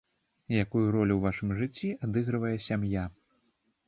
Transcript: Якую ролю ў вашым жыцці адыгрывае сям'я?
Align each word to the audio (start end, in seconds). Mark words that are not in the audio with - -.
Якую 0.59 0.85
ролю 0.95 1.13
ў 1.17 1.21
вашым 1.25 1.51
жыцці 1.59 1.89
адыгрывае 2.07 2.55
сям'я? 2.69 3.05